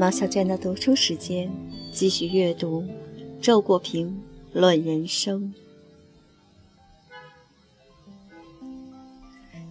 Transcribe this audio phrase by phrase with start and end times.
[0.00, 1.52] 毛小娟的读书时间，
[1.92, 2.80] 继续阅读
[3.38, 4.18] 《周国平
[4.54, 5.52] 论人生》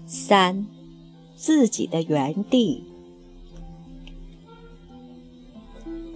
[0.05, 0.67] 三，
[1.35, 2.83] 自己的原地。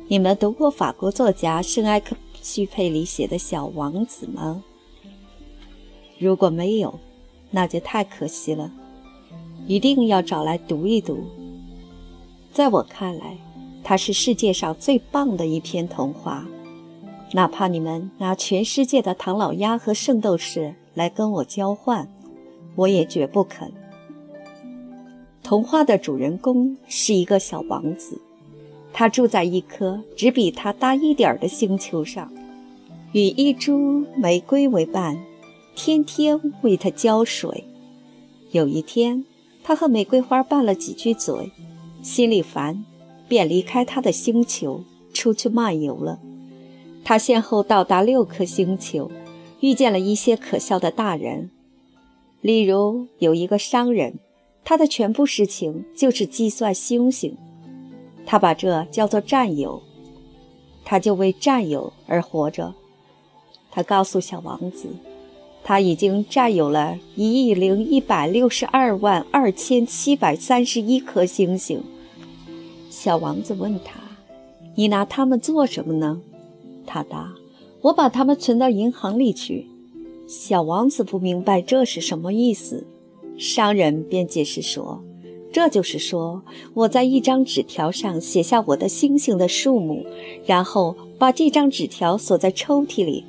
[0.08, 4.64] 你们读过法国作家圣埃克叙佩里写的小王子吗？
[6.20, 7.00] 如果没有，
[7.50, 8.72] 那就太可惜了，
[9.66, 11.26] 一定要找来读一读。
[12.52, 13.36] 在我看来，
[13.84, 16.48] 它是世界上最棒的一篇童话，
[17.34, 22.08] 哪怕你们拿全世界的唐老鸭和圣斗士来跟我交换，
[22.76, 23.72] 我也绝不肯。
[25.44, 28.22] 童话的主人公是一个小王子，
[28.94, 32.32] 他住在一颗只比他大一点儿的星球上，
[33.12, 35.22] 与一株玫瑰为伴，
[35.76, 37.66] 天天为它浇水。
[38.52, 39.26] 有一天，
[39.64, 41.52] 他和玫瑰花拌了几句嘴。
[42.02, 42.84] 心里烦，
[43.28, 46.20] 便离开他的星球，出去漫游了。
[47.04, 49.12] 他先后到达六颗星球，
[49.60, 51.50] 遇见了一些可笑的大人。
[52.42, 54.20] 例如，有一个商人，
[54.64, 57.38] 他的全部事情就是计算星星，
[58.26, 59.82] 他把这叫做占有，
[60.84, 62.74] 他就为占有而活着。
[63.72, 64.88] 他告诉小王子。
[65.66, 71.82] 他已经占有了一亿零一百六十二万二千七百三十一颗星星。
[73.04, 74.00] 小王子问他
[74.76, 76.22] ：“你拿它们做什么呢？”
[76.88, 77.34] 他答
[77.84, 79.68] ：“我把它们存到银行里去。”
[80.26, 82.88] 小王子不明白这是什么意思，
[83.38, 85.04] 商人便解释说
[85.52, 86.44] ：“这就是说，
[86.76, 90.06] 我在一张纸条上写下我的星星的数目，
[90.46, 93.26] 然后把这张纸条锁在抽屉里。”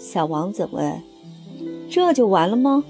[0.00, 1.02] 小王子问。
[1.90, 2.82] 这就完了吗？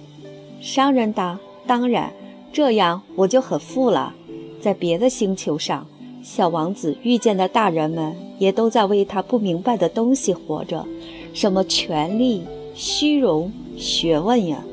[0.61, 2.15] 商人答：“当然，
[2.53, 4.15] 这样我就很富了。”
[4.63, 5.87] 在别的星球上，
[6.25, 10.87] 小王子遇见的大人们也都在为他不明白的东西活着，
[11.35, 12.43] 什么权力、
[12.75, 14.65] 虚荣、学问呀！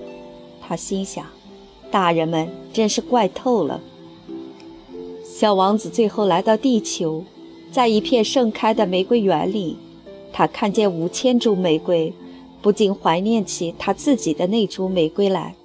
[0.61, 1.25] 他心想
[1.91, 3.81] ：“大人们真是怪透了。”
[5.27, 7.25] 小王子最后来到地球，
[7.69, 9.75] 在一片盛开的玫瑰园里，
[10.31, 12.13] 他看见五千株玫瑰。
[12.61, 15.55] 不禁怀念起他自己的那株玫瑰来，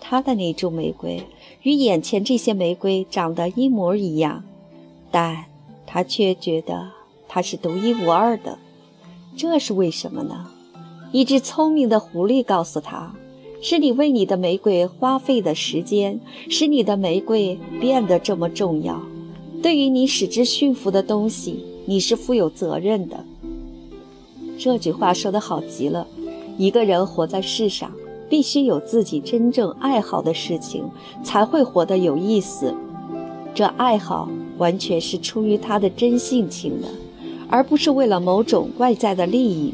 [0.00, 1.22] 他的那株玫瑰
[1.62, 4.42] 与眼前这些玫瑰长得一模一样，
[5.10, 5.44] 但
[5.86, 6.90] 他却觉得
[7.28, 8.58] 它是独一无二的。
[9.36, 10.46] 这是为什么呢？
[11.12, 13.14] 一只聪明的狐狸告诉他
[13.62, 16.20] ：“是你为你的玫瑰花费的时间，
[16.50, 19.00] 使你的玫瑰变得这么重要。
[19.62, 23.24] 对于你使之驯服的东西，你是负有责任的。”
[24.58, 26.06] 这句话说得好极了。
[26.56, 27.92] 一个人活在世上，
[28.28, 30.84] 必须有自己真正爱好的事情，
[31.22, 32.74] 才会活得有意思。
[33.54, 36.88] 这爱好完全是出于他的真性情的，
[37.48, 39.72] 而不是为了某种外在的利益，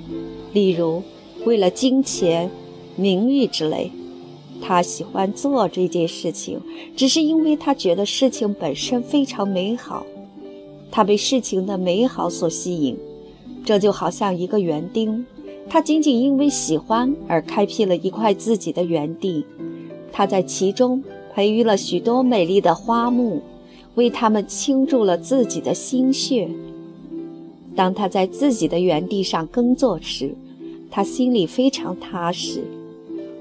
[0.52, 1.02] 例如
[1.44, 2.50] 为了金钱、
[2.96, 3.90] 名誉之类。
[4.62, 6.60] 他喜欢做这件事情，
[6.96, 10.06] 只是因为他觉得事情本身非常美好，
[10.90, 12.96] 他被事情的美好所吸引。
[13.64, 15.26] 这就好像一个园丁，
[15.68, 19.44] 他仅仅因为喜欢而开辟了一块自己的园地，
[20.12, 21.02] 他在其中
[21.34, 23.42] 培育了许多美丽的花木，
[23.94, 26.48] 为他们倾注了自己的心血。
[27.76, 30.34] 当他在自己的园地上耕作时，
[30.90, 32.64] 他心里非常踏实。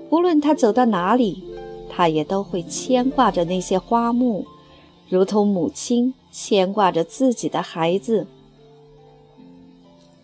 [0.10, 1.44] 无论他走到哪里，
[1.90, 4.46] 他也都会牵挂着那些花木，
[5.10, 8.26] 如同母亲牵挂着自己的孩子。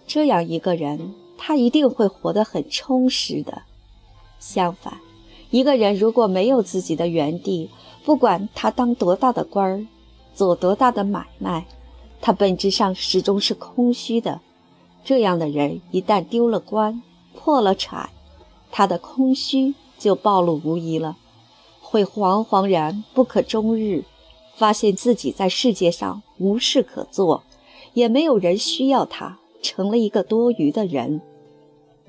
[0.08, 3.62] 这样一个人，他一定会活得很充实的。
[4.40, 4.98] 相反，
[5.52, 7.70] 一个人如果没有自己的园地，
[8.04, 9.86] 不管他当多大的官儿，
[10.34, 11.66] 做多大的买卖，
[12.22, 14.40] 他本质上始终是空虚的。
[15.04, 17.02] 这样的人一旦丢了官、
[17.36, 18.10] 破了产，
[18.72, 21.18] 他的空虚就暴露无遗了，
[21.82, 24.04] 会惶惶然不可终日，
[24.56, 27.44] 发现自己在世界上无事可做，
[27.94, 29.40] 也没有人需要他。
[29.62, 31.20] 成了一个多余的人。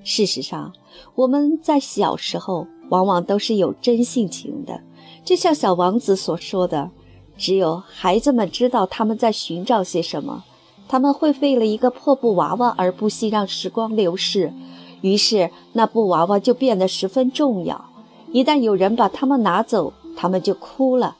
[0.04, 0.72] 事实上，
[1.16, 4.80] 我们在小时候往往都是有真性情的，
[5.24, 6.92] 就像小王子所说的
[7.40, 10.44] ：“只有孩子们知道他们在寻找些什么，
[10.86, 14.52] 他们会为了一个破布娃娃而不惜让时光流逝，
[15.00, 17.86] 于是那布娃娃就变得十分重要。
[18.30, 21.16] 一旦有人把它们拿走，他们就哭了。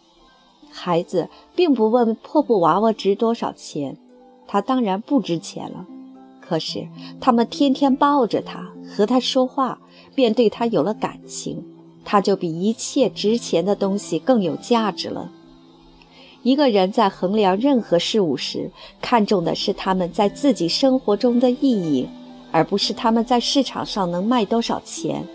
[0.71, 3.97] 孩子并不问破布娃娃值多少钱，
[4.47, 5.87] 它当然不值钱了。”
[6.47, 6.87] 可是，
[7.19, 9.79] 他们天天抱着它，和它说话，
[10.15, 11.65] 便对它有了感情，
[12.05, 15.31] 它就比一切值钱的东西更有价值了。
[16.43, 18.71] 一个人在衡量任何事物时，
[19.01, 22.09] 看重的是他们在自己生活中的意义，
[22.51, 25.27] 而不是他们在市场上能卖多少钱。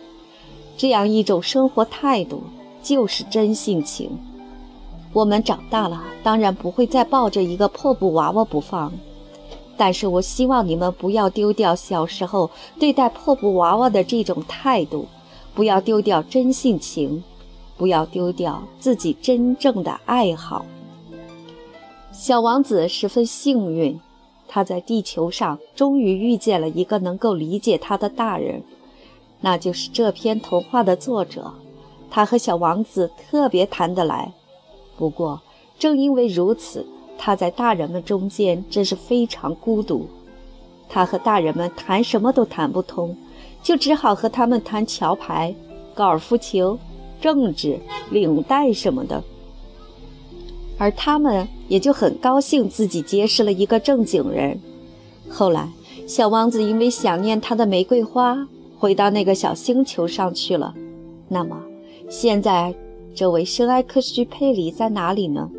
[0.76, 2.42] 这样一种生活态度
[2.82, 4.10] 就是真性情。
[5.14, 8.92] 我们长大了，当然不会再抱着一个破布娃娃不放。
[9.78, 12.50] 但是我希望你们不要丢掉小时候
[12.80, 15.06] 对待破布娃娃的这种态度，
[15.54, 17.24] 不要丢掉真性情，
[17.78, 20.66] 不要丢掉自己真正的爱好。
[22.18, 24.00] 小王子十分幸运，
[24.48, 28.64] 他在地球上终于遇见了一个能够理解他的大人，
[29.42, 31.52] 那就是这篇童话的作者。
[32.10, 34.32] 他和小王子特别谈得来。
[34.98, 35.42] 不过，
[35.78, 36.86] 正因为如此，
[37.18, 40.08] 他在大人们中间真是非常孤独。
[40.88, 43.16] 他和大人们谈什么都谈不通，
[43.62, 45.54] 就只好和他们谈桥牌、
[45.94, 46.80] 高尔夫球、
[47.20, 47.78] 政治、
[48.10, 49.22] 领带什么的。
[50.78, 54.60] 而他们也就很高兴自己结识了一个正经人。
[55.30, 55.72] 后来，
[56.08, 60.74] 小王子因为想念他的玫瑰花，回到那个小星球上去了。
[61.28, 61.62] 那么，
[62.10, 62.76] 现在
[63.14, 65.50] 这位圣埃克许佩里在哪里呢？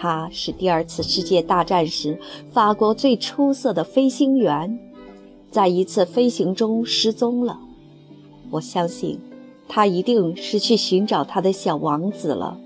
[0.00, 2.16] 他是第二次世界大战时
[2.52, 4.78] 法国最出色的飞行员，
[5.50, 7.58] 在一次飞行中失踪了。
[8.50, 9.18] 我相信，
[9.66, 12.56] 他一定是去寻找他的小王子了。